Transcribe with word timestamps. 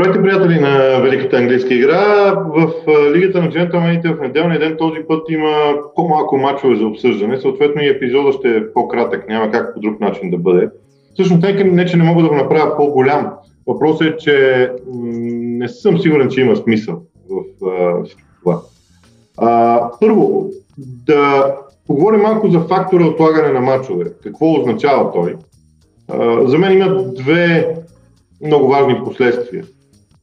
Здравейте, 0.00 0.22
приятели 0.22 0.60
на 0.60 1.00
Великата 1.00 1.36
английска 1.36 1.74
игра. 1.74 2.32
В 2.34 2.72
Лигата 3.14 3.42
на 3.42 3.50
джентълмените 3.50 4.08
в 4.08 4.20
неделния 4.20 4.58
ден 4.60 4.76
този 4.78 4.98
път 5.08 5.30
има 5.30 5.74
по-малко 5.94 6.36
мачове 6.36 6.76
за 6.76 6.86
обсъждане. 6.86 7.40
Съответно 7.40 7.82
и 7.82 7.88
епизода 7.88 8.32
ще 8.32 8.56
е 8.56 8.72
по-кратък, 8.72 9.28
няма 9.28 9.50
как 9.50 9.74
по 9.74 9.80
друг 9.80 10.00
начин 10.00 10.30
да 10.30 10.38
бъде. 10.38 10.68
Всъщност, 11.14 11.42
нека 11.42 11.64
не, 11.64 11.86
че 11.86 11.96
не 11.96 12.04
мога 12.04 12.22
да 12.22 12.28
го 12.28 12.34
направя 12.34 12.76
по-голям. 12.76 13.30
Въпросът 13.66 14.06
е, 14.06 14.16
че 14.16 14.68
не 14.92 15.68
съм 15.68 15.98
сигурен, 15.98 16.28
че 16.28 16.40
има 16.40 16.56
смисъл 16.56 17.02
в 17.30 18.04
всичко 18.04 18.28
това. 18.42 18.60
А, 19.38 19.80
първо, 20.00 20.50
да 21.06 21.54
поговорим 21.86 22.20
малко 22.20 22.48
за 22.48 22.60
фактора 22.60 23.04
отлагане 23.04 23.48
на 23.48 23.60
мачове. 23.60 24.04
Какво 24.22 24.60
означава 24.60 25.12
той? 25.12 25.34
А, 26.08 26.48
за 26.48 26.58
мен 26.58 26.72
има 26.72 27.04
две 27.04 27.74
много 28.44 28.68
важни 28.68 29.00
последствия. 29.04 29.64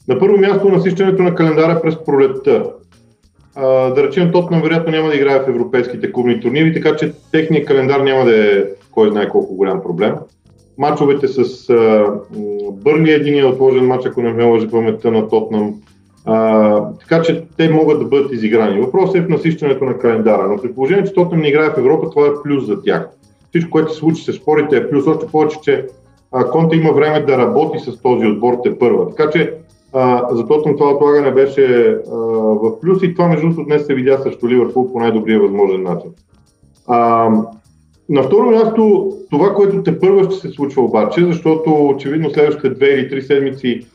На 0.08 0.20
първо 0.20 0.38
място 0.38 0.70
насищането 0.70 1.24
на 1.24 1.36
календара 1.36 1.82
през 1.82 2.06
пролетта. 2.06 2.64
А, 3.56 3.90
да 3.90 4.04
речем, 4.04 4.32
Тотнам 4.32 4.62
вероятно 4.62 4.92
няма 4.92 5.10
да 5.10 5.16
играе 5.16 5.40
в 5.40 5.50
европейските 5.50 6.12
клубни 6.12 6.42
турнири, 6.42 6.74
така 6.74 6.96
че 6.96 7.14
техният 7.32 7.68
календар 7.68 8.00
няма 8.00 8.26
да 8.26 8.58
е 8.58 8.64
кой 8.92 9.12
знае 9.12 9.30
колко 9.30 9.56
голям 9.56 9.82
проблем. 9.82 10.16
Мачовете 10.78 11.28
с 11.28 11.70
а, 11.70 12.06
Бърли 12.72 13.40
е 13.40 13.46
отложен 13.46 13.88
матч, 13.88 14.06
ако 14.06 14.22
не 14.22 14.34
ме 14.34 14.44
лъжи 14.44 14.68
паметта 14.68 15.12
на 15.12 15.28
Тотнам. 15.28 15.74
А, 16.26 16.82
така 17.00 17.22
че 17.22 17.44
те 17.58 17.70
могат 17.70 18.00
да 18.00 18.06
бъдат 18.06 18.32
изиграни. 18.32 18.82
Въпросът 18.82 19.16
е 19.16 19.22
в 19.22 19.30
насищането 19.30 19.86
на 19.86 19.98
календара, 19.98 20.48
но 20.48 20.62
при 20.62 20.74
положение, 20.74 21.04
че 21.04 21.14
Тотнам 21.14 21.42
не 21.42 21.48
играе 21.48 21.70
в 21.70 21.78
Европа, 21.78 22.10
това 22.10 22.28
е 22.28 22.42
плюс 22.44 22.66
за 22.66 22.82
тях. 22.82 23.10
Всичко, 23.50 23.72
което 23.72 23.94
се 23.94 24.00
случи 24.00 24.24
с 24.24 24.34
спорите 24.34 24.78
е 24.78 24.90
плюс, 24.90 25.08
още 25.08 25.28
повече, 25.28 25.58
че 25.62 25.86
Конте 26.52 26.76
има 26.76 26.92
време 26.92 27.20
да 27.20 27.38
работи 27.38 27.80
с 27.80 28.02
този 28.02 28.26
отбор 28.26 28.58
те 28.64 28.80
първа. 28.80 29.10
Така 29.10 29.30
че 29.30 29.54
а, 29.98 30.28
за 30.32 30.46
това 30.46 30.92
отлагане 30.92 31.32
беше 31.32 31.98
а, 32.12 32.16
в 32.36 32.80
плюс 32.80 33.04
и 33.04 33.14
това 33.14 33.28
между 33.28 33.48
другото 33.48 33.66
днес 33.66 33.86
се 33.86 33.94
видя 33.94 34.18
също 34.18 34.50
Ливърпул 34.50 34.94
по 34.94 35.00
най-добрия 35.00 35.40
възможен 35.40 35.84
начин. 35.84 36.10
А, 36.88 37.30
на 38.10 38.24
второ 38.24 38.52
място, 38.52 39.12
това, 39.32 39.54
което 39.54 39.84
те 39.84 40.00
първа 40.00 40.24
ще 40.24 40.36
се 40.36 40.50
случва 40.50 40.84
обаче, 40.84 41.26
защото 41.26 41.88
очевидно 41.88 42.30
следващите 42.30 42.70
две 42.70 42.88
или 42.88 43.10
три 43.10 43.22
седмици 43.22 43.86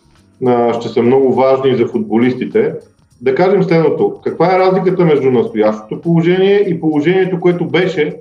а, 0.47 0.75
ще 0.75 0.89
са 0.89 1.03
много 1.03 1.35
важни 1.35 1.77
за 1.77 1.87
футболистите, 1.87 2.75
да 3.21 3.35
кажем 3.35 3.63
следното. 3.63 4.21
Каква 4.25 4.55
е 4.55 4.59
разликата 4.59 5.05
между 5.05 5.31
настоящото 5.31 6.01
положение 6.01 6.65
и 6.69 6.81
положението, 6.81 7.41
което 7.41 7.65
беше 7.65 8.17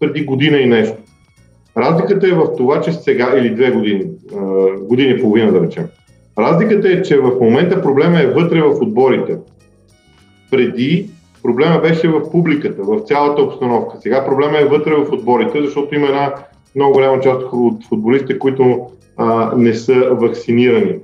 преди 0.00 0.24
година 0.24 0.58
и 0.58 0.66
нещо? 0.66 0.96
Разликата 1.76 2.28
е 2.28 2.32
в 2.32 2.56
това, 2.56 2.80
че 2.80 2.92
сега 2.92 3.34
или 3.36 3.54
две 3.54 3.70
години, 3.70 4.04
години 4.80 5.10
и 5.10 5.20
половина 5.20 5.52
да 5.52 5.60
речем, 5.60 5.84
Разликата 6.38 6.88
е, 6.88 7.02
че 7.02 7.18
в 7.18 7.40
момента 7.40 7.82
проблема 7.82 8.20
е 8.20 8.26
вътре 8.26 8.62
в 8.62 8.82
отборите. 8.82 9.36
Преди 10.50 11.10
проблема 11.42 11.80
беше 11.80 12.08
в 12.08 12.30
публиката, 12.30 12.82
в 12.82 13.00
цялата 13.00 13.42
обстановка. 13.42 13.96
Сега 14.00 14.24
проблема 14.24 14.58
е 14.58 14.64
вътре 14.64 14.94
в 14.94 15.12
отборите, 15.12 15.62
защото 15.62 15.94
има 15.94 16.06
една 16.06 16.34
много 16.74 16.92
голяма 16.92 17.20
част 17.20 17.42
от 17.52 17.84
футболистите, 17.88 18.38
които 18.38 18.86
а, 19.16 19.52
не 19.56 19.74
са 19.74 19.94
вакцинирани. 19.94 20.94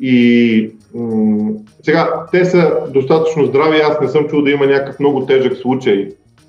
И 0.00 0.70
м- 0.94 1.50
сега 1.82 2.24
те 2.32 2.44
са 2.44 2.76
достатъчно 2.94 3.46
здрави, 3.46 3.80
аз 3.80 4.00
не 4.00 4.08
съм 4.08 4.28
чул 4.28 4.42
да 4.42 4.50
има 4.50 4.66
някакъв 4.66 5.00
много 5.00 5.26
тежък 5.26 5.56
случай 5.56 6.08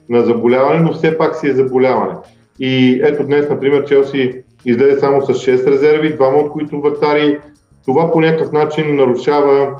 на 0.10 0.26
заболяване, 0.26 0.80
но 0.80 0.94
все 0.94 1.18
пак 1.18 1.36
си 1.36 1.48
е 1.48 1.54
заболяване. 1.54 2.14
И 2.60 3.02
ето 3.04 3.24
днес, 3.24 3.50
например, 3.50 3.86
Челси 3.86 4.34
излезе 4.66 5.00
само 5.00 5.22
с 5.22 5.28
6 5.28 5.72
резерви, 5.72 6.14
двама 6.14 6.38
от 6.38 6.52
които 6.52 6.82
вратари, 6.82 7.40
това 7.86 8.12
по 8.12 8.22
някакъв 8.22 8.52
начин 8.52 8.96
нарушава, 8.96 9.76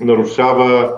нарушава 0.00 0.92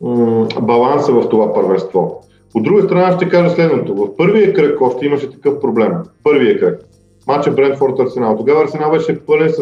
м- 0.00 0.46
баланса 0.62 1.12
в 1.12 1.28
това 1.28 1.54
първенство. 1.54 2.22
От 2.54 2.62
друга 2.62 2.82
страна 2.82 3.16
ще 3.16 3.28
кажа 3.28 3.50
следното. 3.50 3.94
В 3.94 4.16
първия 4.16 4.54
кръг 4.54 4.80
още 4.80 5.06
имаше 5.06 5.30
такъв 5.30 5.60
проблем. 5.60 5.92
Първия 6.24 6.60
кръг. 6.60 6.80
Матча 7.26 7.50
Брентфорд 7.50 8.00
Арсенал. 8.00 8.36
Тогава 8.36 8.64
Арсенал 8.64 8.90
беше 8.90 9.20
пълен 9.26 9.50
с 9.50 9.58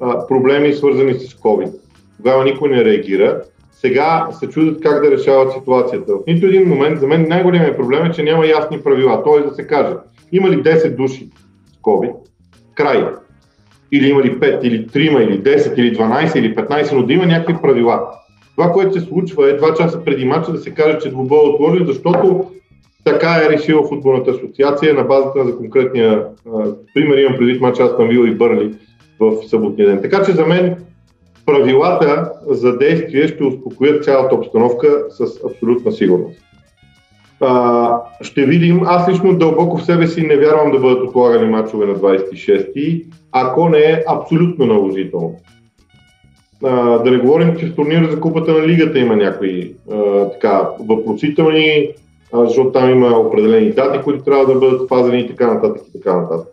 а, 0.00 0.26
проблеми, 0.26 0.72
свързани 0.72 1.14
с 1.14 1.34
COVID. 1.34 1.72
Тогава 2.16 2.44
никой 2.44 2.68
не 2.68 2.84
реагира. 2.84 3.42
Сега 3.72 4.28
се 4.32 4.48
чудят 4.48 4.82
как 4.82 5.02
да 5.02 5.10
решават 5.10 5.52
ситуацията. 5.52 6.14
В 6.14 6.20
нито 6.26 6.46
един 6.46 6.68
момент, 6.68 7.00
за 7.00 7.06
мен 7.06 7.26
най-големият 7.28 7.76
проблем 7.76 8.04
е, 8.04 8.12
че 8.12 8.22
няма 8.22 8.46
ясни 8.46 8.82
правила. 8.82 9.22
Т.е. 9.24 9.48
да 9.48 9.54
се 9.54 9.66
каже, 9.66 9.94
има 10.32 10.50
ли 10.50 10.62
10 10.62 10.96
души 10.96 11.28
с 11.72 11.82
COVID, 11.82 12.14
край 12.74 13.08
или 13.96 14.08
има 14.08 14.22
ли 14.22 14.38
5, 14.38 14.62
или 14.62 14.86
3, 14.86 14.96
или 14.96 15.42
10, 15.42 15.78
или 15.78 15.96
12, 15.96 16.38
или 16.38 16.54
15, 16.54 16.92
но 16.92 17.02
да 17.02 17.12
има 17.12 17.26
някакви 17.26 17.62
правила. 17.62 18.00
Това, 18.56 18.72
което 18.72 18.92
се 18.92 19.00
случва 19.00 19.50
е 19.50 19.58
2 19.58 19.76
часа 19.76 20.04
преди 20.04 20.24
матча 20.24 20.52
да 20.52 20.58
се 20.58 20.70
каже, 20.70 20.98
че 20.98 21.10
двубой 21.10 21.38
е 21.38 21.48
отложен, 21.48 21.86
защото 21.86 22.50
така 23.04 23.40
е 23.44 23.50
решила 23.50 23.88
футболната 23.88 24.30
асоциация 24.30 24.94
на 24.94 25.04
базата 25.04 25.44
на 25.44 25.56
конкретния 25.56 26.26
а, 26.54 26.64
пример. 26.94 27.16
Имам 27.16 27.38
предвид 27.38 27.60
матча 27.60 27.84
Астан 27.84 28.08
Вил 28.08 28.26
и 28.26 28.34
Бърли 28.34 28.74
в 29.20 29.48
съботния 29.48 29.88
ден. 29.88 30.02
Така 30.02 30.24
че 30.24 30.32
за 30.32 30.46
мен 30.46 30.76
правилата 31.46 32.32
за 32.46 32.78
действие 32.78 33.28
ще 33.28 33.44
успокоят 33.44 34.04
цялата 34.04 34.34
обстановка 34.34 35.04
с 35.10 35.44
абсолютна 35.44 35.92
сигурност. 35.92 36.40
А, 37.40 38.00
ще 38.20 38.46
видим. 38.46 38.82
Аз 38.86 39.08
лично 39.08 39.38
дълбоко 39.38 39.76
в 39.76 39.84
себе 39.84 40.06
си 40.06 40.22
не 40.26 40.36
вярвам 40.36 40.72
да 40.72 40.78
бъдат 40.78 41.08
отлагани 41.08 41.50
мачове 41.50 41.86
на 41.86 41.94
26-ти, 41.94 43.06
ако 43.32 43.68
не 43.68 43.78
е 43.78 44.02
абсолютно 44.08 44.66
наложително. 44.66 45.36
А, 46.64 46.98
да 46.98 47.10
не 47.10 47.18
говорим, 47.18 47.56
че 47.56 47.66
в 47.66 47.74
турнира 47.74 48.10
за 48.10 48.20
купата 48.20 48.52
на 48.52 48.66
лигата 48.66 48.98
има 48.98 49.16
някои 49.16 49.74
а, 49.92 50.28
така, 50.30 50.68
въпросителни, 50.80 51.88
а, 52.32 52.44
защото 52.44 52.72
там 52.72 52.90
има 52.90 53.08
определени 53.08 53.70
дати, 53.70 54.02
които 54.04 54.24
трябва 54.24 54.46
да 54.46 54.54
бъдат 54.54 54.86
спазени 54.86 55.20
и 55.20 55.28
така 55.28 55.54
нататък 55.54 55.82
и 55.88 55.92
така 55.92 56.16
нататък. 56.16 56.48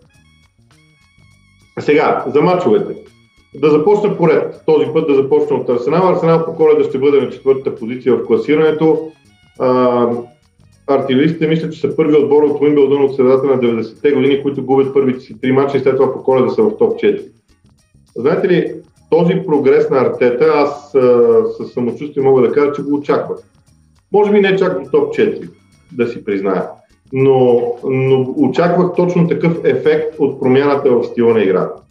Сега, 1.79 2.23
за 2.27 2.41
мачовете. 2.41 2.95
Да 3.55 3.69
започне 3.69 4.17
поред. 4.17 4.63
Този 4.65 4.85
път 4.93 5.07
да 5.07 5.15
започне 5.15 5.57
от 5.57 5.69
Арсенал. 5.69 6.09
Арсенал 6.09 6.45
по 6.45 6.55
коледа 6.55 6.83
ще 6.83 6.97
бъде 6.97 7.21
на 7.21 7.29
четвъртата 7.29 7.75
позиция 7.75 8.15
в 8.15 8.25
класирането. 8.25 9.11
А, 9.59 10.07
артилеристите 10.93 11.47
мислят, 11.47 11.73
че 11.73 11.79
са 11.79 11.95
първи 11.95 12.15
отбор 12.15 12.43
от 12.43 12.61
Уимбълдън 12.61 13.03
от 13.03 13.15
средата 13.15 13.47
на 13.47 13.59
90-те 13.59 14.11
години, 14.11 14.41
които 14.41 14.65
губят 14.65 14.93
първите 14.93 15.19
си 15.19 15.41
три 15.41 15.51
мача 15.51 15.77
и 15.77 15.79
след 15.79 15.95
това 15.95 16.13
по 16.13 16.23
коледа 16.23 16.49
са 16.49 16.63
в 16.63 16.77
топ 16.77 16.93
4. 16.93 17.25
Знаете 18.15 18.47
ли, 18.47 18.73
този 19.09 19.41
прогрес 19.47 19.89
на 19.89 19.97
Артета, 19.97 20.51
аз 20.55 20.91
със 21.57 21.73
самочувствие 21.73 22.23
мога 22.23 22.41
да 22.41 22.51
кажа, 22.51 22.71
че 22.71 22.81
го 22.81 22.95
очаквах. 22.95 23.37
Може 24.11 24.31
би 24.31 24.39
не 24.39 24.55
чак 24.55 24.83
до 24.83 24.89
топ 24.91 25.13
4, 25.15 25.49
да 25.91 26.07
си 26.07 26.25
призная. 26.25 26.63
Но, 27.13 27.61
но 27.83 28.33
очаквах 28.37 28.95
точно 28.95 29.27
такъв 29.27 29.57
ефект 29.63 30.19
от 30.19 30.39
промяната 30.39 30.91
в 30.91 31.03
стила 31.03 31.33
на 31.33 31.43
играта. 31.43 31.81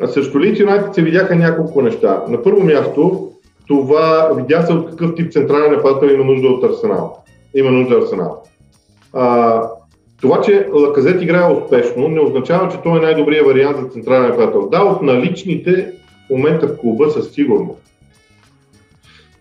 А 0.00 0.06
също 0.06 0.40
ли, 0.40 0.56
че 0.56 0.66
се 0.92 1.02
видяха 1.02 1.36
няколко 1.36 1.82
неща. 1.82 2.24
На 2.28 2.42
първо 2.42 2.64
място, 2.64 3.30
това 3.66 4.30
видя 4.36 4.62
се 4.62 4.72
от 4.72 4.90
какъв 4.90 5.14
тип 5.14 5.32
централен 5.32 5.72
нападател 5.72 6.06
има 6.06 6.24
нужда 6.24 6.48
от 6.48 6.64
Арсенал 6.64 7.24
има 7.54 7.70
нужда 7.70 7.98
Арсенал. 7.98 8.42
А, 9.12 9.62
това, 10.20 10.40
че 10.40 10.68
Лаказет 10.72 11.22
играе 11.22 11.52
успешно, 11.52 12.08
не 12.08 12.20
означава, 12.20 12.68
че 12.68 12.82
той 12.82 12.98
е 12.98 13.02
най-добрият 13.02 13.46
вариант 13.46 13.76
за 13.76 13.88
централен 13.88 14.30
нападател. 14.30 14.68
Да, 14.68 14.82
от 14.82 15.02
наличните 15.02 15.92
в 16.26 16.30
момента 16.30 16.66
в 16.68 16.76
клуба 16.78 17.10
със 17.10 17.32
сигурност. 17.32 17.82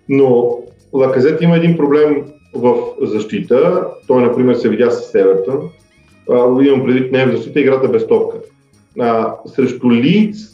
Но 0.09 0.59
Лаказет 0.94 1.41
има 1.41 1.57
един 1.57 1.78
проблем 1.78 2.23
в 2.53 2.75
защита. 3.02 3.88
Той, 4.08 4.22
например, 4.22 4.55
се 4.55 4.70
видя 4.70 4.91
с 4.91 5.16
Евертън. 5.16 5.59
Имам 6.61 6.85
предвид 6.85 7.11
не 7.11 7.22
е 7.22 7.26
в 7.26 7.35
защита, 7.35 7.59
играта 7.59 7.88
без 7.88 8.08
топка. 8.08 8.38
А, 8.99 9.35
срещу 9.46 9.91
Лиц 9.91 10.53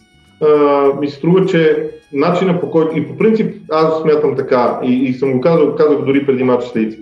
ми 0.99 1.07
се 1.07 1.15
струва, 1.15 1.45
че 1.45 1.89
начина 2.13 2.59
по 2.61 2.71
който, 2.71 2.97
и 2.97 3.07
по 3.07 3.17
принцип 3.17 3.55
аз 3.71 4.01
смятам 4.01 4.35
така, 4.35 4.79
и, 4.83 4.93
и 4.93 5.13
съм 5.13 5.31
го 5.33 5.41
казал, 5.41 5.75
казах 5.75 6.01
дори 6.01 6.25
преди 6.25 6.43
матча 6.43 6.67
с 6.67 6.75
Лиц, 6.75 6.95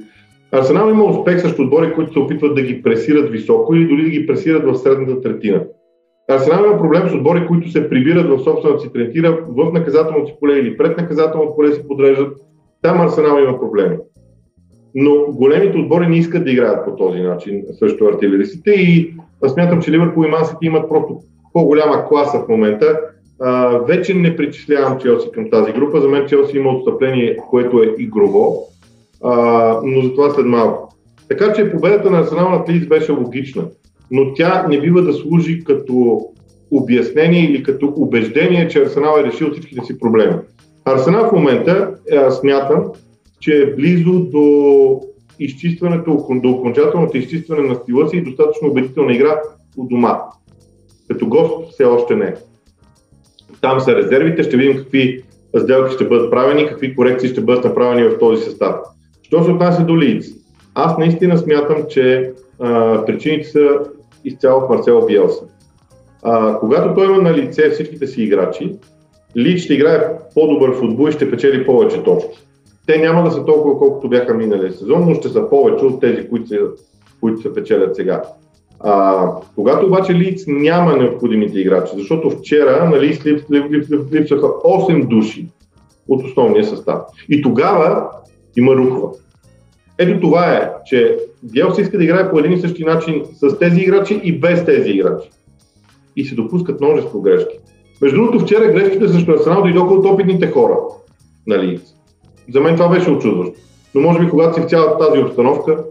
Арсенал 0.51 0.89
има 0.89 1.03
успех 1.03 1.41
срещу 1.41 1.61
отбори, 1.61 1.94
които 1.94 2.13
се 2.13 2.19
опитват 2.19 2.55
да 2.55 2.61
ги 2.61 2.83
пресират 2.83 3.31
високо 3.31 3.75
или 3.75 3.88
дори 3.88 4.03
да 4.03 4.09
ги 4.09 4.27
пресират 4.27 4.63
в 4.65 4.75
средната 4.75 5.21
третина. 5.21 5.63
Арсенал 6.29 6.65
има 6.65 6.77
проблем 6.77 7.09
с 7.09 7.13
отбори, 7.13 7.47
които 7.47 7.71
се 7.71 7.89
прибират 7.89 8.29
в 8.29 8.44
собствената 8.44 8.81
си 8.81 8.94
третина, 8.94 9.38
в 9.47 9.73
наказателното 9.73 10.27
си 10.27 10.35
поле 10.39 10.53
или 10.53 10.77
пред 10.77 10.97
наказателното 10.97 11.55
поле 11.55 11.71
се 11.71 11.88
подреждат. 11.88 12.38
Там 12.81 13.01
Арсенал 13.01 13.44
има 13.44 13.59
проблеми. 13.59 13.97
Но 14.95 15.25
големите 15.31 15.77
отбори 15.77 16.07
не 16.07 16.17
искат 16.17 16.44
да 16.44 16.51
играят 16.51 16.85
по 16.85 16.95
този 16.95 17.19
начин 17.19 17.63
срещу 17.79 18.07
артилеристите 18.07 18.71
и 18.71 19.13
аз 19.44 19.51
смятам, 19.53 19.81
че 19.81 19.91
Ливърпул 19.91 20.23
и 20.25 20.29
Мансити 20.29 20.65
имат 20.65 20.89
просто 20.89 21.19
по-голяма 21.53 22.05
класа 22.07 22.39
в 22.39 22.47
момента. 22.47 22.99
А, 23.39 23.77
вече 23.77 24.13
не 24.13 24.35
причислявам 24.35 24.99
Челси 24.99 25.31
към 25.31 25.49
тази 25.49 25.71
група. 25.71 26.01
За 26.01 26.07
мен 26.07 26.27
Челси 26.27 26.57
има 26.57 26.69
отстъпление, 26.69 27.38
което 27.49 27.83
е 27.83 27.95
игрово 27.97 28.67
а, 29.23 29.31
но 29.83 30.01
за 30.01 30.13
това 30.13 30.29
след 30.29 30.45
малко. 30.45 30.95
Така 31.29 31.53
че 31.53 31.71
победата 31.71 32.09
на 32.09 32.19
Арсенал 32.19 32.49
над 32.49 32.69
Лидс 32.69 32.87
беше 32.87 33.11
логична, 33.11 33.63
но 34.11 34.33
тя 34.33 34.65
не 34.69 34.81
бива 34.81 35.01
да 35.01 35.13
служи 35.13 35.63
като 35.63 36.21
обяснение 36.71 37.45
или 37.45 37.63
като 37.63 37.93
убеждение, 37.95 38.67
че 38.67 38.81
Арсенал 38.81 39.19
е 39.19 39.23
решил 39.23 39.51
всичките 39.51 39.85
си 39.85 39.99
проблеми. 39.99 40.35
Арсенал 40.85 41.29
в 41.29 41.31
момента, 41.31 41.91
аз 42.17 42.39
смятам, 42.39 42.83
че 43.39 43.61
е 43.61 43.75
близо 43.75 44.11
до 44.19 45.01
изчистването, 45.39 46.27
до 46.31 46.49
окончателното 46.49 47.17
изчистване 47.17 47.67
на 47.67 47.75
стила 47.75 48.09
си 48.09 48.17
и 48.17 48.21
достатъчно 48.21 48.67
убедителна 48.67 49.13
игра 49.13 49.41
у 49.77 49.87
дома. 49.87 50.21
Като 51.07 51.27
гост 51.27 51.71
все 51.71 51.85
още 51.85 52.15
не. 52.15 52.35
Там 53.61 53.79
са 53.79 53.95
резервите, 53.95 54.43
ще 54.43 54.57
видим 54.57 54.77
какви 54.77 55.23
сделки 55.57 55.93
ще 55.93 56.07
бъдат 56.07 56.31
правени, 56.31 56.67
какви 56.67 56.95
корекции 56.95 57.29
ще 57.29 57.41
бъдат 57.41 57.63
направени 57.63 58.07
в 58.07 58.19
този 58.19 58.43
състав. 58.43 58.75
Що 59.27 59.44
се 59.44 59.51
отнася 59.51 59.83
до 59.83 59.97
Лиц? 59.97 60.25
Аз 60.75 60.97
наистина 60.97 61.38
смятам, 61.38 61.77
че 61.89 62.31
а, 62.59 63.06
причините 63.06 63.47
са 63.47 63.69
изцяло 64.25 64.62
в 64.62 64.69
Марсело 64.69 65.06
Биелса. 65.06 65.44
А, 66.24 66.59
когато 66.59 66.94
той 66.94 67.06
има 67.06 67.18
на 67.18 67.33
лице 67.33 67.69
всичките 67.69 68.07
си 68.07 68.24
играчи, 68.24 68.75
Лид 69.38 69.59
ще 69.59 69.74
играе 69.74 70.00
по-добър 70.33 70.75
футбол 70.75 71.07
и 71.07 71.12
ще 71.12 71.31
печели 71.31 71.65
повече 71.65 72.03
точки. 72.03 72.47
Те 72.88 72.97
няма 72.97 73.24
да 73.24 73.31
са 73.31 73.45
толкова, 73.45 73.77
колкото 73.77 74.09
бяха 74.09 74.33
миналия 74.33 74.74
сезон, 74.74 75.06
но 75.07 75.15
ще 75.15 75.30
са 75.30 75.50
повече 75.50 75.85
от 75.85 76.01
тези, 76.01 76.30
които 76.30 76.47
се, 76.47 76.59
които 77.19 77.41
се 77.41 77.53
печелят 77.53 77.95
сега. 77.95 78.21
А, 78.80 79.25
когато 79.56 79.85
обаче 79.85 80.13
Лиц 80.13 80.44
няма 80.47 80.97
необходимите 80.97 81.59
играчи, 81.59 81.91
защото 81.97 82.30
вчера 82.30 82.89
на 82.89 83.00
Лиц 83.00 83.25
лип, 83.25 83.51
лип, 83.51 83.71
лип, 83.71 83.91
лип, 83.91 84.13
липсваха 84.13 84.47
8 84.47 85.07
души 85.07 85.47
от 86.07 86.23
основния 86.23 86.63
състав. 86.63 87.01
И 87.30 87.41
тогава 87.41 88.09
има 88.57 88.75
рухва. 88.75 89.09
Ето 89.98 90.19
това 90.19 90.54
е, 90.54 90.71
че 90.86 91.18
Биелс 91.44 91.77
иска 91.77 91.98
да 91.98 92.04
играе 92.04 92.31
по 92.31 92.39
един 92.39 92.54
и 92.54 92.62
същи 92.62 92.83
начин 92.83 93.24
с 93.33 93.59
тези 93.59 93.80
играчи 93.80 94.21
и 94.24 94.39
без 94.39 94.65
тези 94.65 94.89
играчи. 94.89 95.30
И 96.15 96.25
се 96.25 96.36
допускат 96.36 96.81
множество 96.81 97.21
грешки. 97.21 97.59
Между 98.01 98.18
другото, 98.18 98.39
вчера 98.39 98.71
грешките 98.71 99.07
срещу 99.07 99.31
Арсенал 99.31 99.62
дойдоха 99.62 99.94
от 99.94 100.06
опитните 100.06 100.51
хора 100.51 100.77
нали? 101.48 101.80
За 102.54 102.62
мен 102.62 102.75
това 102.75 102.89
беше 102.89 103.12
очудващо. 103.12 103.54
Но 103.95 104.01
може 104.01 104.19
би, 104.19 104.30
когато 104.30 104.56
си 104.56 104.62
в 104.62 104.69
цялата 104.69 105.07
тази 105.07 105.21
обстановка, 105.21 105.83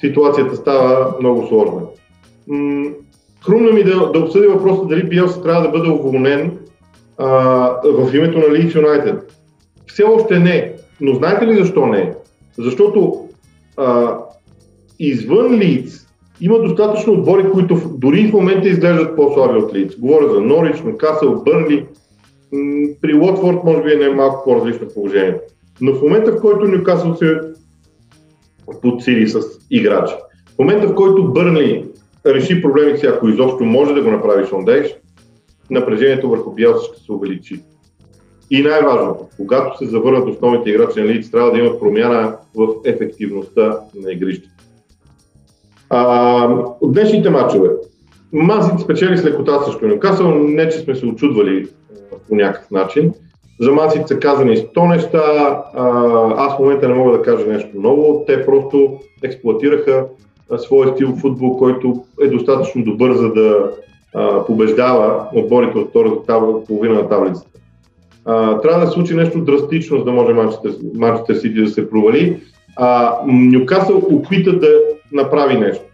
ситуацията 0.00 0.56
става 0.56 1.14
много 1.20 1.46
сложна. 1.46 1.80
М- 2.48 2.90
хрумна 3.46 3.72
ми 3.72 3.84
да, 3.84 4.12
да 4.12 4.18
обсъди 4.18 4.46
въпроса 4.46 4.84
дали 4.84 5.08
Биелс 5.08 5.42
трябва 5.42 5.62
да 5.62 5.68
бъде 5.68 5.90
уволнен 5.90 6.58
а, 7.18 7.28
в 7.84 8.14
името 8.14 8.38
на 8.38 8.54
Лийдс 8.54 8.74
Юнайтед. 8.74 9.32
Все 9.86 10.02
още 10.02 10.38
не. 10.38 10.72
Но 11.00 11.14
знаете 11.14 11.46
ли 11.46 11.58
защо 11.58 11.86
не? 11.86 12.14
Защото 12.58 13.28
а, 13.76 14.18
извън 14.98 15.58
Лиц 15.58 16.06
има 16.40 16.58
достатъчно 16.58 17.12
отбори, 17.12 17.50
които 17.50 17.80
дори 17.94 18.28
в 18.28 18.32
момента 18.32 18.68
изглеждат 18.68 19.16
по-слаби 19.16 19.58
от 19.58 19.74
Лиц. 19.74 19.96
Говоря 19.98 20.34
за 20.34 20.40
Норич, 20.40 20.80
Нокасъл, 20.80 21.42
Бърли. 21.44 21.86
При 23.00 23.14
Лотфорд 23.14 23.64
може 23.64 23.82
би 23.82 23.92
е 23.92 23.96
не 23.96 24.08
малко 24.08 24.44
по-различно 24.44 24.88
положение. 24.94 25.36
Но 25.80 25.94
в 25.94 26.02
момента, 26.02 26.32
в 26.32 26.40
който 26.40 26.68
Нюкасъл 26.68 27.14
се 27.14 27.40
подсили 28.82 29.28
с 29.28 29.40
играчи, 29.70 30.14
в 30.54 30.58
момента, 30.58 30.88
в 30.88 30.94
който 30.94 31.32
Бърли 31.32 31.84
реши 32.26 32.62
проблемите 32.62 32.98
си, 32.98 33.06
ако 33.06 33.28
изобщо 33.28 33.64
може 33.64 33.94
да 33.94 34.02
го 34.02 34.10
направи 34.10 34.46
Шондейш, 34.46 34.94
напрежението 35.70 36.30
върху 36.30 36.50
Биелса 36.50 36.84
ще 36.84 37.04
се 37.04 37.12
увеличи. 37.12 37.60
И 38.50 38.62
най-важното, 38.62 39.26
когато 39.36 39.78
се 39.78 39.86
завърнат 39.86 40.28
основните 40.28 40.70
играчи 40.70 41.00
на 41.00 41.06
Лиц, 41.06 41.30
трябва 41.30 41.52
да 41.52 41.58
има 41.58 41.78
промяна 41.78 42.36
в 42.56 42.68
ефективността 42.84 43.78
на 43.94 44.12
игрището. 44.12 44.48
от 46.80 46.92
днешните 46.92 47.30
матчове. 47.30 47.68
Мазит 48.32 48.80
спечели 48.80 49.18
с 49.18 49.24
лекота 49.24 49.60
срещу 49.64 49.88
Нюкасъл, 49.88 50.34
не 50.34 50.68
че 50.68 50.78
сме 50.78 50.94
се 50.94 51.06
очудвали 51.06 51.66
по 52.28 52.34
някакъв 52.34 52.70
начин. 52.70 53.12
За 53.60 53.72
Мазит 53.72 54.08
са 54.08 54.18
казани 54.18 54.56
100 54.56 54.88
неща, 54.88 55.22
аз 56.36 56.56
в 56.56 56.58
момента 56.58 56.88
не 56.88 56.94
мога 56.94 57.12
да 57.12 57.22
кажа 57.22 57.46
нещо 57.46 57.68
ново, 57.74 58.24
те 58.26 58.46
просто 58.46 58.98
експлуатираха 59.22 60.06
своя 60.58 60.94
стил 60.94 61.16
футбол, 61.16 61.56
който 61.56 62.04
е 62.22 62.26
достатъчно 62.26 62.84
добър, 62.84 63.12
за 63.12 63.32
да 63.32 63.70
побеждава 64.46 65.28
отборите 65.34 65.78
от 65.78 65.90
втората 65.90 66.40
половина 66.66 66.94
на 66.94 67.08
таблицата 67.08 67.58
а, 68.24 68.60
трябва 68.60 68.80
да 68.80 68.86
се 68.86 68.92
случи 68.92 69.14
нещо 69.14 69.40
драстично, 69.40 69.98
за 69.98 70.04
да 70.04 70.12
може 70.12 70.32
Манчестър 70.94 71.34
Сити 71.34 71.62
да 71.62 71.68
се 71.68 71.90
провали. 71.90 72.40
А, 72.76 73.16
Нюкасъл 73.26 74.02
опита 74.10 74.58
да 74.58 74.68
направи 75.12 75.58
нещо. 75.58 75.84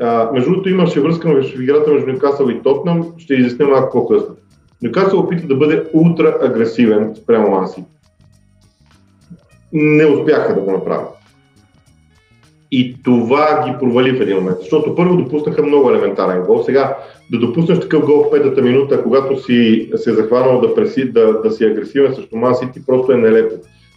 А, 0.00 0.30
между 0.32 0.50
другото 0.50 0.68
имаше 0.68 1.00
връзка 1.00 1.42
в 1.42 1.62
играта 1.62 1.90
между 1.90 2.12
Нюкасъл 2.12 2.48
и 2.48 2.62
Тотнам, 2.62 3.12
ще 3.18 3.34
изясня 3.34 3.66
малко 3.66 3.98
по-късно. 3.98 4.36
Нюкасъл 4.82 5.20
опита 5.20 5.46
да 5.46 5.56
бъде 5.56 5.84
ултра 5.92 6.38
агресивен 6.42 7.14
спрямо 7.22 7.50
Манси. 7.50 7.84
Не 9.72 10.04
успяха 10.06 10.54
да 10.54 10.60
го 10.60 10.72
направят. 10.72 11.21
И 12.74 12.96
това 13.04 13.64
ги 13.66 13.78
провали 13.80 14.12
в 14.12 14.20
един 14.20 14.36
момент. 14.36 14.56
Защото 14.60 14.94
първо 14.94 15.16
допуснаха 15.16 15.62
много 15.62 15.90
елементарен 15.90 16.42
гол. 16.42 16.62
Сега 16.62 16.96
да 17.30 17.38
допуснеш 17.38 17.80
такъв 17.80 18.04
гол 18.04 18.24
в 18.24 18.30
петата 18.30 18.62
минута, 18.62 19.02
когато 19.02 19.42
си 19.42 19.90
се 19.96 20.12
захванал 20.12 20.60
да, 20.60 20.74
преси, 20.74 21.12
да, 21.12 21.40
да 21.40 21.50
си 21.50 21.64
агресивен 21.64 22.14
срещу 22.14 22.36
Ман 22.36 22.54
Сити, 22.54 22.86
просто 22.86 23.12
е 23.12 23.16
нелепо. 23.16 23.54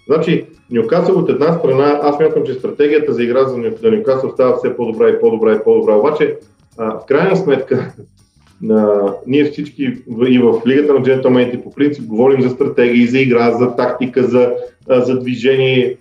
Значи, 0.08 0.46
Нюкасъл 0.72 1.18
от 1.18 1.30
една 1.30 1.54
страна, 1.54 2.00
аз 2.04 2.20
мятам, 2.20 2.44
че 2.46 2.54
стратегията 2.54 3.14
за 3.14 3.24
игра 3.24 3.44
за 3.44 3.58
Нюкасъл 3.92 4.32
става 4.32 4.58
все 4.58 4.76
по-добра 4.76 5.10
и 5.10 5.20
по-добра 5.20 5.56
и 5.56 5.64
по-добра. 5.64 5.96
Обаче, 5.96 6.36
а, 6.78 7.00
в 7.00 7.06
крайна 7.06 7.36
сметка, 7.36 7.94
а, 8.70 9.14
ние 9.28 9.46
всички 9.46 9.84
и 10.28 10.40
в 10.40 10.62
Лигата 10.68 10.94
на 10.94 11.04
джентълмените 11.04 11.64
по 11.64 11.74
принцип 11.74 12.06
говорим 12.06 12.42
за 12.42 12.50
стратегии, 12.50 13.08
за 13.08 13.20
игра, 13.20 13.52
за 13.52 13.76
тактика, 13.76 14.24
за, 14.24 14.54
за 14.90 15.20
движение 15.20 15.98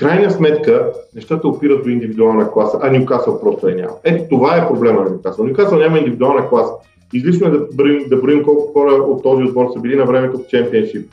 крайна 0.00 0.30
сметка 0.30 0.92
нещата 1.14 1.48
опират 1.48 1.82
до 1.82 1.88
индивидуална 1.88 2.50
класа, 2.50 2.78
а 2.82 2.90
Нюкасъл 2.90 3.40
просто 3.40 3.68
е 3.68 3.74
няма. 3.74 3.92
Ето 4.04 4.24
това 4.30 4.56
е 4.56 4.68
проблема 4.68 5.00
на 5.00 5.10
Нюкасъл. 5.10 5.46
Нюкасъл 5.46 5.78
няма 5.78 5.98
индивидуална 5.98 6.48
класа. 6.48 6.72
Излишно 7.12 7.46
е 7.46 7.50
да 7.50 7.66
броим, 7.74 8.08
да 8.08 8.16
броим 8.16 8.42
колко 8.42 8.72
хора 8.72 8.92
от 8.92 9.22
този 9.22 9.42
отбор 9.42 9.66
са 9.72 9.80
били 9.80 9.96
на 9.96 10.04
времето 10.04 10.38
в 10.38 10.46
чемпионшип. 10.46 11.10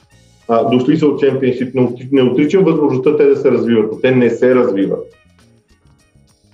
А, 0.47 0.69
дошли 0.69 0.97
са 0.97 1.07
от 1.07 1.19
чемпионшип, 1.19 1.75
но 1.75 1.93
не 2.11 2.23
отричам 2.23 2.63
възможността 2.63 3.17
те 3.17 3.25
да 3.25 3.35
се 3.35 3.51
развиват, 3.51 3.91
но 3.91 3.99
те 3.99 4.11
не 4.11 4.29
се 4.29 4.55
развиват. 4.55 5.05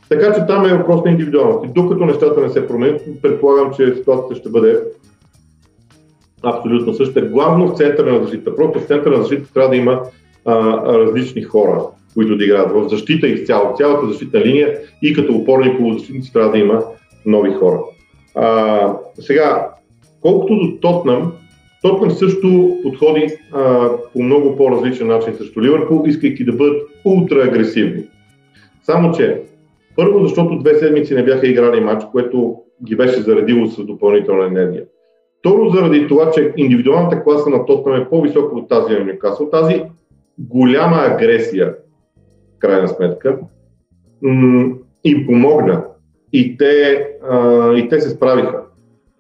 Така 0.09 0.33
че 0.33 0.45
там 0.47 0.65
е 0.65 0.77
въпрос 0.77 1.05
на 1.05 1.11
индивидуалност. 1.11 1.65
И 1.65 1.73
докато 1.73 2.05
нещата 2.05 2.41
не 2.41 2.49
се 2.49 2.67
променят, 2.67 3.01
предполагам, 3.21 3.73
че 3.73 3.95
ситуацията 3.95 4.35
ще 4.35 4.49
бъде 4.49 4.79
абсолютно 6.43 6.93
същата. 6.93 7.21
Главно 7.21 7.67
в 7.67 7.77
центъра 7.77 8.13
на 8.13 8.23
защита. 8.23 8.55
Просто 8.55 8.79
в 8.79 8.85
центъра 8.85 9.17
на 9.17 9.23
защита 9.23 9.53
трябва 9.53 9.69
да 9.69 9.75
има 9.75 10.01
а, 10.45 10.55
различни 10.85 11.41
хора 11.41 11.81
които 12.13 12.37
да 12.37 12.43
играят 12.43 12.71
в 12.71 12.89
защита 12.89 13.27
изцяло, 13.27 13.75
цялата 13.77 14.07
защитна 14.07 14.39
линия 14.39 14.79
и 15.01 15.13
като 15.13 15.35
опорни 15.35 15.77
полузащитници 15.77 16.33
трябва 16.33 16.51
да 16.51 16.57
има 16.57 16.83
нови 17.25 17.51
хора. 17.53 17.79
А, 18.35 18.97
сега, 19.19 19.69
колкото 20.21 20.55
до 20.55 20.77
Тотнам, 20.81 21.31
Тотнам 21.81 22.11
също 22.11 22.77
подходи 22.83 23.27
а, 23.51 23.89
по 24.13 24.23
много 24.23 24.57
по-различен 24.57 25.07
начин 25.07 25.33
срещу 25.33 25.61
Ливърпул, 25.61 26.03
искайки 26.07 26.45
да 26.45 26.51
бъдат 26.51 26.81
ултра 27.05 27.43
агресивни. 27.43 28.03
Само, 28.83 29.11
че 29.11 29.41
първо, 29.95 30.27
защото 30.27 30.59
две 30.59 30.75
седмици 30.75 31.15
не 31.15 31.23
бяха 31.23 31.47
играли 31.47 31.81
матч, 31.81 32.05
което 32.11 32.55
ги 32.85 32.95
беше 32.95 33.21
заредило 33.21 33.67
с 33.67 33.85
допълнителна 33.85 34.45
енергия. 34.45 34.83
Второ, 35.39 35.69
заради 35.69 36.07
това, 36.07 36.31
че 36.31 36.53
индивидуалната 36.57 37.23
класа 37.23 37.49
на 37.49 37.65
Тотнам 37.65 38.01
е 38.01 38.09
по-висока 38.09 38.55
от 38.55 38.69
тази 38.69 38.93
на 38.93 39.05
Нюкасъл, 39.05 39.49
тази 39.49 39.83
голяма 40.39 40.97
агресия, 40.97 41.75
крайна 42.63 42.87
сметка, 42.87 43.37
им 45.03 45.25
помогна 45.25 45.83
и 46.33 46.57
те, 46.57 47.07
и 47.77 47.87
те 47.89 48.01
се 48.01 48.09
справиха 48.09 48.61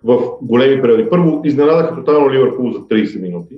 в 0.03 0.21
големи 0.41 0.81
периоди. 0.81 1.09
Първо 1.09 1.41
изненадаха 1.45 1.95
тотално 1.95 2.31
Ливърпул 2.31 2.71
за 2.71 2.79
30 2.79 3.21
минути. 3.21 3.55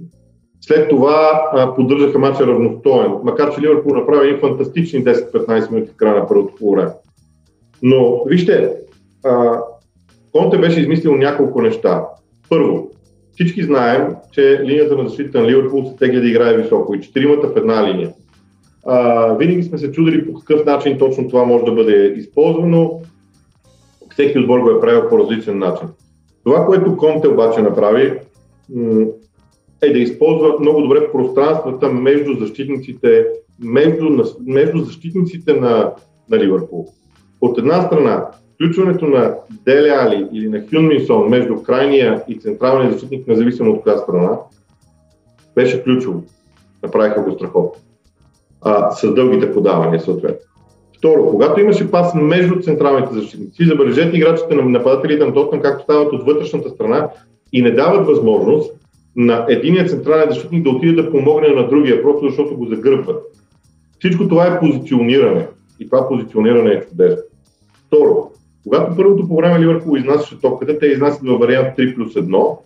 След 0.62 0.90
това 0.90 1.42
поддържаха 1.76 2.20
матча 2.20 2.48
равностоен, 2.48 3.12
макар 3.24 3.56
че 3.56 3.62
Ливърпул 3.62 3.96
направи 3.96 4.28
един 4.28 4.40
фантастични 4.40 5.04
10-15 5.04 5.72
минути 5.72 5.92
в 5.92 5.96
края 5.96 6.16
на 6.16 6.28
първото 6.28 6.56
полувреме. 6.56 6.92
Но 7.84 8.24
вижте, 8.26 8.72
а, 9.26 9.60
Конте 10.32 10.58
беше 10.58 10.80
измислил 10.80 11.16
няколко 11.16 11.62
неща. 11.62 12.06
Първо, 12.50 12.92
всички 13.34 13.64
знаем, 13.64 14.16
че 14.32 14.60
линията 14.64 14.98
на 14.98 15.10
защита 15.10 15.42
на 15.42 15.48
Ливърпул 15.48 15.86
се 15.86 15.96
тегля 15.96 16.20
да 16.20 16.28
играе 16.28 16.58
високо 16.58 16.96
и 16.96 17.02
четиримата 17.02 17.48
в 17.48 17.58
една 17.58 17.88
линия. 17.88 18.14
А, 18.86 19.34
винаги 19.34 19.64
сме 19.64 19.78
се 19.78 19.92
чудили 19.92 20.26
по 20.26 20.40
какъв 20.40 20.66
начин 20.66 20.98
точно 20.98 21.28
това 21.28 21.46
може 21.46 21.66
да 21.66 21.72
бъде 21.72 22.14
използвано. 22.18 23.02
Всеки 24.12 24.40
отбор 24.40 24.60
го 24.60 24.70
е 24.70 24.80
правил 24.80 25.10
по 25.10 25.20
различен 25.20 25.60
начин. 25.60 25.88
Това, 26.44 26.66
което 26.66 26.98
Конте 26.98 27.28
обаче 27.28 27.62
направи, 27.62 28.20
е 29.82 29.94
да 29.94 30.00
използва 30.00 30.56
много 30.60 30.82
добре 30.82 31.12
пространствата 31.12 31.92
между 31.92 32.34
защитниците, 32.34 33.28
между, 33.60 34.24
между 34.46 34.84
защитниците 34.84 35.54
на, 35.54 35.94
на 36.30 36.40
Ливърпул. 36.40 36.88
От 37.42 37.58
една 37.58 37.82
страна, 37.82 38.26
включването 38.54 39.06
на 39.06 39.36
Деле 39.66 39.90
Али 39.90 40.28
или 40.34 40.50
на 40.50 40.64
Хюн 40.70 40.88
Минсон 40.88 41.30
между 41.30 41.64
крайния 41.64 42.24
и 42.28 42.40
централния 42.40 42.92
защитник, 42.92 43.28
независимо 43.28 43.72
от 43.72 43.82
коя 43.82 43.98
страна, 43.98 44.40
беше 45.56 45.84
ключово. 45.84 46.24
Направиха 46.84 47.22
го 47.22 47.32
страхотно. 47.32 47.82
А, 48.66 48.92
с 48.92 49.14
дългите 49.14 49.54
подавания, 49.54 50.00
съответно. 50.00 50.48
Второ, 50.98 51.26
когато 51.26 51.60
имаше 51.60 51.92
пас 51.92 52.16
между 52.16 52.62
централните 52.62 53.14
защитници, 53.14 53.66
забележете 53.66 54.18
играчите 54.18 54.56
на 54.56 54.62
нападателите 54.62 55.26
на 55.26 55.34
Тотнам 55.34 55.62
както 55.62 55.84
стават 55.84 56.14
от 56.14 56.26
вътрешната 56.26 56.70
страна 56.70 57.10
и 57.54 57.62
не 57.62 57.72
дават 57.72 58.08
възможност 58.08 58.72
на 59.16 59.46
единия 59.50 59.86
централен 59.86 60.30
защитник 60.30 60.64
да 60.64 60.70
отиде 60.70 61.02
да 61.02 61.12
помогне 61.12 61.48
на 61.48 61.68
другия, 61.68 62.02
просто 62.02 62.26
защото 62.26 62.58
го 62.58 62.66
загърбват. 62.66 63.24
Всичко 64.00 64.28
това 64.28 64.46
е 64.46 64.60
позициониране. 64.60 65.48
И 65.80 65.86
това 65.90 66.08
позициониране 66.08 66.72
е 66.72 66.82
чудесно. 66.82 67.24
Второ, 67.88 68.32
когато 68.64 68.96
първото 68.96 69.28
по 69.28 69.36
време 69.36 69.60
Ливърпул 69.60 69.98
изнасяше 69.98 70.42
топката, 70.42 70.80
те 70.80 70.86
изнасят 70.86 71.28
във 71.28 71.40
вариант 71.40 71.78
3 71.78 71.96
плюс 71.96 72.14
1. 72.14 72.58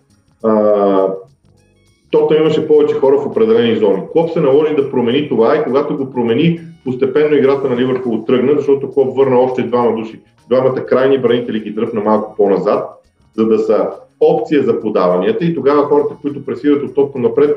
Тота 2.10 2.36
имаше 2.36 2.66
повече 2.66 2.94
хора 2.94 3.18
в 3.18 3.26
определени 3.26 3.76
зони. 3.76 4.02
Клоп 4.12 4.30
се 4.30 4.40
наложи 4.40 4.74
да 4.74 4.90
промени 4.90 5.28
това 5.28 5.56
и 5.56 5.64
когато 5.64 5.96
го 5.96 6.10
промени, 6.10 6.60
постепенно 6.84 7.36
играта 7.36 7.68
на 7.68 7.76
Ливърпул 7.76 8.24
тръгна, 8.24 8.52
защото 8.56 8.90
Клоп 8.90 9.16
върна 9.16 9.38
още 9.38 9.62
двама 9.62 9.96
души. 9.96 10.20
Двамата 10.48 10.86
крайни 10.86 11.18
бранители 11.18 11.60
ги 11.60 11.70
дръпна 11.70 12.00
малко 12.00 12.34
по-назад, 12.36 12.88
за 13.36 13.46
да 13.46 13.58
са 13.58 13.88
опция 14.20 14.62
за 14.62 14.80
подаванията 14.80 15.44
и 15.44 15.54
тогава 15.54 15.82
хората, 15.82 16.14
които 16.22 16.44
пресират 16.44 16.82
от 16.82 16.94
топка 16.94 17.18
напред, 17.18 17.56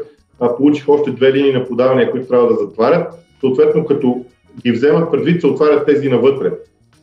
получиха 0.57 0.91
още 0.91 1.11
две 1.11 1.33
линии 1.33 1.53
на 1.53 1.65
подавания, 1.65 2.11
които 2.11 2.27
трябва 2.27 2.47
да 2.47 2.55
затварят. 2.55 3.13
Съответно, 3.39 3.85
като 3.85 4.25
ги 4.63 4.71
вземат 4.71 5.11
предвид, 5.11 5.41
се 5.41 5.47
отварят 5.47 5.85
тези 5.85 6.09
навътре. 6.09 6.51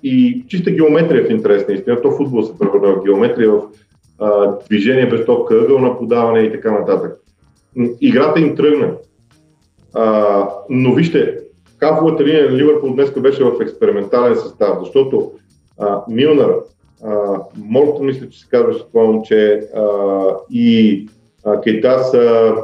И 0.03 0.45
чиста 0.49 0.71
геометрия 0.71 1.25
в 1.25 1.31
интерес 1.31 1.69
на 1.69 1.75
истина, 1.75 2.03
то 2.03 2.11
футбол 2.11 2.43
се 2.43 2.59
превърна 2.59 2.93
в 2.95 3.05
геометрия, 3.05 3.51
в 3.51 3.63
а, 4.19 4.53
движение 4.71 5.07
без 5.07 5.27
топка, 5.27 5.55
ъгъл 5.55 5.79
на 5.79 5.99
подаване 5.99 6.41
и 6.41 6.53
така 6.53 6.71
нататък. 6.71 7.21
Играта 8.01 8.41
им 8.41 8.57
тръгна. 8.57 8.95
А, 9.95 10.49
но 10.71 10.95
вижте, 10.95 11.39
кафовата 11.79 12.25
линия 12.25 12.51
на 12.51 12.57
Ливърпул 12.57 12.95
днес 12.95 13.11
беше 13.11 13.45
в 13.45 13.61
експериментален 13.61 14.37
състав, 14.37 14.79
защото 14.81 15.33
а, 15.79 16.01
Милнар, 16.09 16.55
Мортон, 17.57 18.07
мисля, 18.07 18.29
че 18.29 18.41
се 18.41 18.49
казваше 18.51 18.87
това 18.93 19.05
момче, 19.05 19.69
а, 19.77 19.85
и 20.51 21.09
а, 21.45 21.61
Кейта 21.61 22.05
са, 22.05 22.55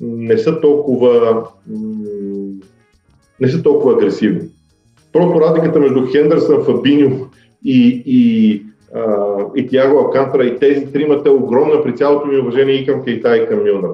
не 0.00 0.38
са 0.38 0.60
толкова 0.60 1.42
не 3.40 3.48
са 3.48 3.62
толкова 3.62 3.92
агресивни. 3.92 4.40
Просто 5.12 5.40
разликата 5.40 5.80
между 5.80 6.06
Хендърсън, 6.06 6.64
Фабиньо 6.64 7.26
и, 7.64 8.02
и, 8.06 8.62
а, 8.94 9.36
и 9.56 9.66
Тиаго 9.66 9.98
Алкантара 9.98 10.44
и 10.46 10.58
тези 10.58 10.92
тримата 10.92 11.28
е 11.28 11.32
огромна 11.32 11.82
при 11.82 11.96
цялото 11.96 12.26
ми 12.26 12.38
уважение 12.38 12.74
и 12.74 12.86
към 12.86 13.04
Кейта 13.04 13.36
и 13.36 13.46
към 13.48 13.62
Милнар 13.62 13.90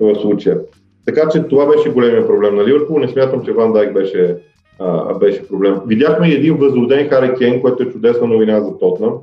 в 0.00 0.14
случая. 0.20 0.58
Така 1.06 1.28
че 1.32 1.42
това 1.42 1.66
беше 1.66 1.90
големия 1.90 2.26
проблем 2.26 2.54
на 2.54 2.64
Ливърпул. 2.64 2.98
Не 2.98 3.08
смятам, 3.08 3.44
че 3.44 3.52
Ван 3.52 3.72
Дайк 3.72 3.92
беше, 3.92 4.36
а, 4.78 5.14
беше 5.14 5.48
проблем. 5.48 5.76
Видяхме 5.86 6.28
и 6.28 6.34
един 6.34 6.56
възроден 6.56 7.08
Хари 7.08 7.34
Кен, 7.38 7.60
което 7.60 7.82
е 7.82 7.90
чудесна 7.90 8.26
новина 8.26 8.60
за 8.60 8.78
Тотнам. 8.78 9.14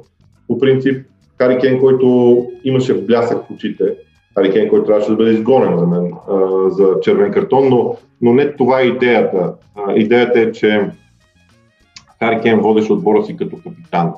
По 0.47 0.59
принцип, 0.59 1.05
Хари 1.37 1.59
Кен, 1.59 1.79
който 1.79 2.45
имаше 2.63 2.93
блясък 2.93 3.37
в 3.37 3.51
очите, 3.51 3.95
Хари 4.35 4.51
Кен, 4.51 4.69
който 4.69 4.85
трябваше 4.85 5.09
да 5.09 5.15
бъде 5.15 5.31
изгонен 5.31 5.77
за 5.77 5.87
мен 5.87 6.13
а, 6.29 6.69
за 6.69 6.99
червен 7.01 7.31
картон, 7.31 7.69
но, 7.69 7.95
но 8.21 8.33
не 8.33 8.55
това 8.55 8.81
е 8.81 8.85
идеята. 8.85 9.53
А, 9.75 9.93
идеята 9.95 10.39
е, 10.39 10.51
че 10.51 10.89
Хари 12.19 12.41
Кен 12.41 12.59
водеше 12.59 12.93
отбора 12.93 13.23
си 13.23 13.37
като 13.37 13.55
капитан. 13.55 14.13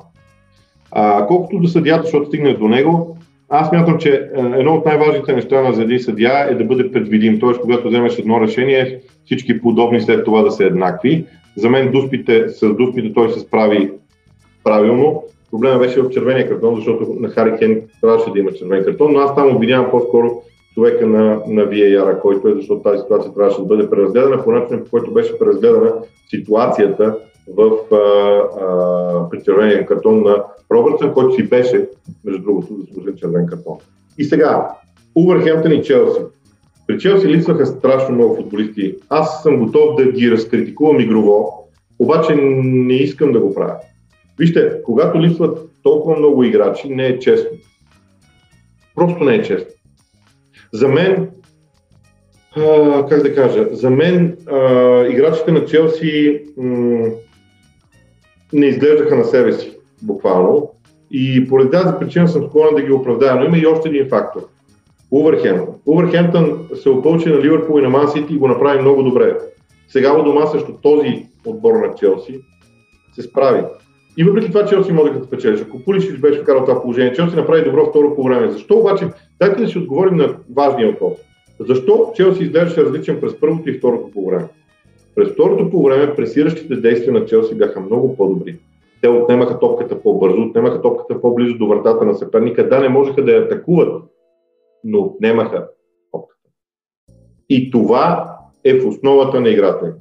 А, 0.90 1.26
колкото 1.26 1.58
до 1.58 1.68
съдията, 1.68 2.02
защото 2.02 2.26
стигне 2.26 2.54
до 2.54 2.68
него, 2.68 3.16
аз 3.50 3.72
мятам, 3.72 3.98
че 3.98 4.30
едно 4.34 4.74
от 4.74 4.86
най-важните 4.86 5.32
неща 5.32 5.62
на 5.62 5.82
един 5.82 6.00
съдия 6.00 6.46
е 6.50 6.54
да 6.54 6.64
бъде 6.64 6.92
предвидим. 6.92 7.40
Т.е. 7.40 7.60
когато 7.60 7.88
вземеш 7.88 8.18
едно 8.18 8.40
решение, 8.40 9.00
всички 9.24 9.60
подобни 9.60 10.00
след 10.00 10.24
това 10.24 10.42
да 10.42 10.50
са 10.50 10.64
еднакви. 10.64 11.24
За 11.56 11.70
мен 11.70 11.92
дуспите, 11.92 12.48
с 12.48 12.74
дуспите 12.74 13.12
той 13.14 13.30
се 13.30 13.40
справи 13.40 13.90
правилно. 14.64 15.24
Проблема 15.50 15.78
беше 15.78 16.02
в 16.02 16.10
червения 16.10 16.48
картон, 16.48 16.76
защото 16.76 17.16
на 17.20 17.28
Хари 17.28 17.58
Кен 17.58 17.80
трябваше 18.00 18.30
да 18.30 18.38
има 18.38 18.52
червен 18.52 18.84
картон, 18.84 19.12
но 19.12 19.18
аз 19.18 19.34
там 19.34 19.56
обвинявам 19.56 19.90
по-скоро 19.90 20.42
човека 20.74 21.06
на, 21.06 21.40
на 21.46 21.62
VAR, 21.62 22.20
който 22.20 22.48
е, 22.48 22.54
защото 22.54 22.82
тази 22.82 23.02
ситуация 23.02 23.34
трябваше 23.34 23.60
да 23.60 23.66
бъде 23.66 23.90
преразгледана 23.90 24.44
по 24.44 24.50
начин, 24.50 24.84
по 24.84 24.90
който 24.90 25.12
беше 25.12 25.38
преразгледана 25.38 25.92
ситуацията 26.30 27.16
в 27.56 27.70
а, 27.92 27.96
а, 27.96 29.30
при 29.30 29.42
червения 29.42 29.86
картон 29.86 30.22
на 30.22 30.44
Робъртсън, 30.72 31.12
който 31.12 31.34
си 31.34 31.48
беше, 31.48 31.88
между 32.24 32.42
другото, 32.42 32.76
заслужен 32.80 33.16
червен 33.16 33.46
картон. 33.46 33.76
И 34.18 34.24
сега, 34.24 34.68
Увърхемптън 35.14 35.72
и 35.72 35.82
Челси. 35.82 36.20
При 36.86 36.98
Челси 36.98 37.28
липсваха 37.28 37.66
страшно 37.66 38.14
много 38.14 38.36
футболисти. 38.36 38.96
Аз 39.08 39.42
съм 39.42 39.58
готов 39.58 39.96
да 39.96 40.12
ги 40.12 40.30
разкритикувам 40.30 41.00
игрово, 41.00 41.68
обаче 41.98 42.34
не 42.34 42.94
искам 42.94 43.32
да 43.32 43.40
го 43.40 43.54
правя. 43.54 43.76
Вижте, 44.38 44.82
когато 44.84 45.20
липсват 45.20 45.58
толкова 45.82 46.18
много 46.18 46.44
играчи, 46.44 46.88
не 46.88 47.06
е 47.06 47.18
честно. 47.18 47.50
Просто 48.94 49.24
не 49.24 49.34
е 49.34 49.42
честно. 49.42 49.70
За 50.72 50.88
мен, 50.88 51.30
а, 52.56 53.06
как 53.08 53.22
да 53.22 53.34
кажа, 53.34 53.68
за 53.72 53.90
мен 53.90 54.36
а, 54.46 54.58
играчите 55.06 55.52
на 55.52 55.64
Челси 55.64 56.42
м- 56.56 57.08
не 58.52 58.66
изглеждаха 58.66 59.16
на 59.16 59.24
себе 59.24 59.52
си, 59.52 59.76
буквално. 60.02 60.70
И 61.10 61.48
поради 61.48 61.70
тази 61.70 61.94
причина 62.00 62.28
съм 62.28 62.46
склонен 62.46 62.74
да 62.74 62.82
ги 62.82 62.92
оправдая. 62.92 63.34
Но 63.34 63.44
има 63.44 63.58
и 63.58 63.66
още 63.66 63.88
един 63.88 64.08
фактор. 64.08 64.40
Увърхемптън. 65.10 65.74
Увърхемптън 65.86 66.68
се 66.74 66.90
опълчи 66.90 67.28
на 67.28 67.40
Ливърпул 67.40 67.78
и 67.78 67.82
на 67.82 67.88
Ман 67.88 68.08
Сити 68.08 68.34
и 68.34 68.38
го 68.38 68.48
направи 68.48 68.80
много 68.80 69.02
добре. 69.02 69.36
Сега 69.88 70.18
у 70.18 70.22
дома 70.22 70.46
срещу 70.46 70.72
този 70.72 71.26
отбор 71.46 71.74
на 71.74 71.94
Челси 71.94 72.40
се 73.14 73.22
справи. 73.22 73.62
И 74.16 74.24
въпреки 74.24 74.48
това 74.48 74.66
Челси 74.66 74.92
може 74.92 75.12
да 75.12 75.24
спечелиш. 75.24 75.60
Ако 75.60 75.84
Пуличич 75.84 76.18
беше 76.18 76.40
вкарал 76.40 76.64
това 76.64 76.82
положение, 76.82 77.12
Челси 77.12 77.36
направи 77.36 77.64
добро 77.64 77.86
второ 77.86 78.16
по 78.16 78.22
време. 78.22 78.50
Защо 78.50 78.74
обаче? 78.74 79.08
Дайте 79.40 79.60
да 79.60 79.68
си 79.68 79.78
отговорим 79.78 80.16
на 80.16 80.36
важния 80.56 80.90
въпрос. 80.90 81.18
Защо 81.60 82.12
Челси 82.16 82.42
изглеждаше 82.42 82.84
различен 82.84 83.20
през 83.20 83.40
първото 83.40 83.70
и 83.70 83.78
второто 83.78 84.10
по 84.10 84.26
време? 84.26 84.44
През 85.14 85.28
второто 85.28 85.70
по 85.70 85.82
време 85.82 86.14
пресиращите 86.16 86.76
действия 86.76 87.12
на 87.12 87.26
Челси 87.26 87.54
бяха 87.54 87.80
много 87.80 88.16
по-добри. 88.16 88.58
Те 89.02 89.08
отнемаха 89.08 89.58
топката 89.58 90.02
по-бързо, 90.02 90.42
отнемаха 90.42 90.82
топката 90.82 91.20
по-близо 91.20 91.58
до 91.58 91.66
вратата 91.66 92.04
на 92.04 92.14
съперника. 92.14 92.68
Да, 92.68 92.80
не 92.80 92.88
можеха 92.88 93.24
да 93.24 93.32
я 93.32 93.44
атакуват, 93.44 94.04
но 94.84 94.98
отнемаха 94.98 95.68
топката. 96.12 96.48
И 97.48 97.70
това 97.70 98.36
е 98.64 98.80
в 98.80 98.88
основата 98.88 99.40
на 99.40 99.48
играта 99.48 99.94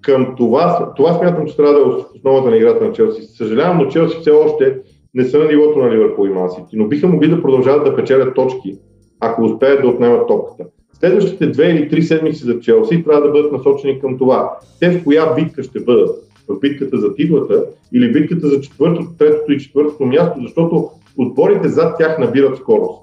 Към 0.00 0.34
това, 0.36 0.92
това 0.96 1.14
смятам, 1.14 1.46
че 1.46 1.56
трябва 1.56 1.74
да 1.74 1.80
е 1.80 1.84
в 1.84 2.04
основата 2.14 2.50
на 2.50 2.56
играта 2.56 2.84
на 2.84 2.92
Челси. 2.92 3.22
Съжалявам, 3.22 3.78
но 3.78 3.86
Челси 3.86 4.18
все 4.20 4.30
още 4.30 4.80
не 5.14 5.24
са 5.24 5.38
на 5.38 5.44
нивото 5.44 5.78
на 5.78 5.90
Ливърпул 5.90 6.26
и 6.26 6.30
Мансити, 6.30 6.76
но 6.76 6.88
биха 6.88 7.08
могли 7.08 7.28
да 7.28 7.42
продължават 7.42 7.84
да 7.84 7.96
печелят 7.96 8.34
точки, 8.34 8.78
ако 9.20 9.42
успеят 9.42 9.82
да 9.82 9.88
отнемат 9.88 10.28
топката. 10.28 10.64
Следващите 11.04 11.46
две 11.46 11.70
или 11.70 11.88
три 11.88 12.02
седмици 12.02 12.44
за 12.44 12.60
Челси 12.60 13.04
трябва 13.04 13.22
да 13.22 13.32
бъдат 13.32 13.52
насочени 13.52 14.00
към 14.00 14.18
това. 14.18 14.58
Те 14.80 14.90
в 14.90 15.04
коя 15.04 15.34
битка 15.34 15.62
ще 15.62 15.80
бъдат? 15.80 16.10
В 16.48 16.60
битката 16.60 16.98
за 16.98 17.14
титлата 17.14 17.64
или 17.92 18.12
битката 18.12 18.48
за 18.48 18.60
четвъртото, 18.60 19.08
третото 19.18 19.52
и 19.52 19.58
четвъртото 19.58 20.04
място, 20.04 20.40
защото 20.42 20.90
отборите 21.18 21.68
зад 21.68 21.98
тях 21.98 22.18
набират 22.18 22.56
скорост. 22.58 23.02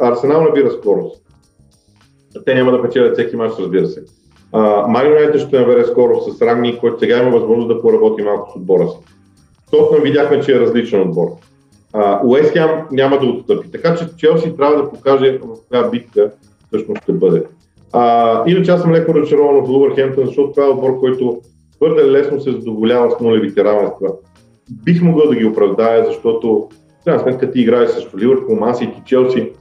Арсенал 0.00 0.42
набира 0.42 0.70
скорост. 0.70 1.22
Те 2.44 2.54
няма 2.54 2.72
да 2.72 2.82
печелят 2.82 3.14
всеки 3.14 3.36
мач, 3.36 3.52
разбира 3.58 3.86
се. 3.86 4.04
Марио 4.88 5.38
ще 5.38 5.60
набере 5.60 5.84
скорост 5.84 6.36
с 6.36 6.42
Рагни, 6.42 6.78
който 6.78 6.98
сега 6.98 7.22
има 7.22 7.30
възможност 7.30 7.68
да 7.68 7.80
поработи 7.80 8.22
малко 8.22 8.52
с 8.52 8.56
отбора 8.56 8.88
си. 8.88 8.96
Тотнам 9.70 10.02
видяхме, 10.02 10.40
че 10.40 10.56
е 10.56 10.60
различен 10.60 11.00
отбор. 11.00 11.28
Уест 12.24 12.52
Хем 12.52 12.70
няма 12.92 13.18
да 13.18 13.26
отстъпи. 13.26 13.70
Така 13.70 13.96
че 13.96 14.16
Челси 14.16 14.56
трябва 14.56 14.76
да 14.76 14.90
покаже 14.90 15.38
в 15.42 15.68
коя 15.68 15.90
битка 15.90 16.30
всъщност 16.66 17.02
ще 17.02 17.12
бъде. 17.12 17.42
А, 17.92 18.42
иначе 18.46 18.70
аз 18.70 18.82
съм 18.82 18.92
леко 18.92 19.14
разочарован 19.14 19.56
от 19.56 19.68
Лувърхемптън, 19.68 20.26
защото 20.26 20.52
това 20.52 20.66
е 20.66 20.70
отбор, 20.70 21.00
който 21.00 21.40
твърде 21.76 22.10
лесно 22.10 22.40
се 22.40 22.52
задоволява 22.52 23.10
с 23.10 23.20
нулевите 23.20 23.64
равенства. 23.64 24.08
Бих 24.84 25.02
могъл 25.02 25.28
да 25.28 25.36
ги 25.36 25.46
оправдая, 25.46 26.04
защото 26.04 26.68
в 27.00 27.04
крайна 27.04 27.22
сметка 27.22 27.50
ти 27.50 27.60
играеш 27.60 27.90
срещу 27.90 28.18
Ливърпул, 28.18 28.56
Маси 28.56 28.84
и 28.84 29.04
Челси, 29.04 29.52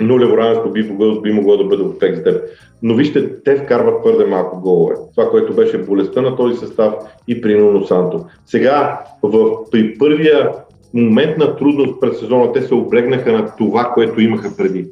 нулево 0.00 0.36
равенство 0.36 0.70
би 0.70 0.82
могло, 0.82 1.20
би 1.20 1.32
могло 1.32 1.56
да 1.56 1.64
бъде 1.64 1.82
успех 1.82 2.16
за 2.16 2.22
теб. 2.22 2.42
Но 2.82 2.94
вижте, 2.94 3.42
те 3.42 3.56
вкарват 3.56 4.02
твърде 4.02 4.24
малко 4.24 4.60
голове. 4.60 4.94
Това, 5.16 5.30
което 5.30 5.54
беше 5.54 5.78
болестта 5.78 6.22
на 6.22 6.36
този 6.36 6.56
състав 6.56 6.94
и 7.28 7.40
при 7.40 7.60
Нуно 7.60 7.86
Санто. 7.86 8.24
Сега, 8.46 9.00
в, 9.22 9.50
при 9.70 9.98
първия 9.98 10.52
момент 10.94 11.38
на 11.38 11.56
трудност 11.56 12.00
пред 12.00 12.16
сезона, 12.16 12.52
те 12.52 12.62
се 12.62 12.74
облегнаха 12.74 13.32
на 13.32 13.54
това, 13.58 13.92
което 13.94 14.20
имаха 14.20 14.56
преди 14.56 14.86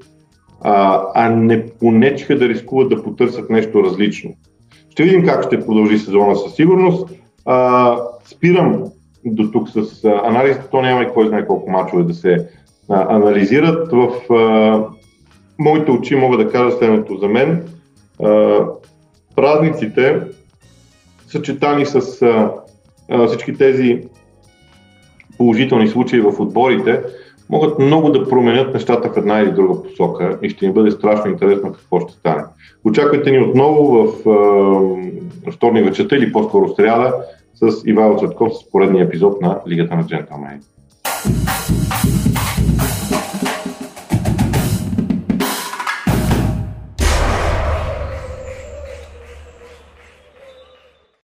а, 0.65 1.29
не 1.29 1.67
понечиха 1.67 2.39
да 2.39 2.49
рискуват 2.49 2.89
да 2.89 3.03
потърсят 3.03 3.51
нещо 3.51 3.85
различно. 3.85 4.35
Ще 4.91 5.03
видим 5.03 5.25
как 5.25 5.47
ще 5.47 5.67
продължи 5.67 5.99
сезона 5.99 6.37
със 6.37 6.55
сигурност. 6.55 7.11
А, 7.45 7.97
спирам 8.25 8.85
до 9.25 9.51
тук 9.51 9.69
с 9.69 10.05
анализите, 10.05 10.65
то 10.71 10.83
няма 10.83 11.03
и 11.03 11.09
кой 11.15 11.29
знае 11.29 11.47
колко 11.47 11.71
мачове 11.71 12.03
да 12.03 12.15
се 12.15 12.49
а, 12.91 13.17
анализират. 13.17 13.93
В 13.93 14.33
а, 14.35 14.85
моите 15.59 15.91
очи 15.91 16.17
мога 16.17 16.37
да 16.37 16.51
кажа 16.51 16.77
следното 16.77 17.17
за 17.17 17.29
мен. 17.29 17.69
А, 18.23 18.61
празниците, 19.37 20.21
съчетани 21.29 21.87
с 21.87 22.23
а, 22.23 22.53
а, 23.11 23.27
всички 23.27 23.57
тези 23.57 24.03
положителни 25.39 25.89
случаи 25.89 26.21
в 26.21 26.41
отборите, 26.41 27.01
могат 27.51 27.79
много 27.79 28.11
да 28.11 28.29
променят 28.29 28.75
нещата 28.75 29.09
в 29.09 29.17
една 29.17 29.41
или 29.41 29.53
друга 29.53 29.83
посока 29.83 30.39
и 30.43 30.51
ще 30.51 30.67
ни 30.67 30.73
бъде 30.73 30.91
страшно 30.91 31.31
интересно 31.31 31.73
какво 31.73 32.01
ще 32.01 32.13
стане. 32.13 32.43
Очаквайте 32.85 33.31
ни 33.31 33.39
отново 33.39 33.85
в 33.85 34.13
е, 35.47 35.51
вторник 35.51 35.85
вечерта 35.85 36.17
или 36.17 36.33
по-скоро 36.33 36.75
сряда 36.75 37.15
с 37.55 37.83
Ивайло 37.87 38.19
Цветков 38.19 38.53
с 38.55 38.71
поредния 38.71 39.05
епизод 39.05 39.41
на 39.41 39.61
Лигата 39.69 39.97
на 39.97 40.07
джентълмени. 40.07 40.61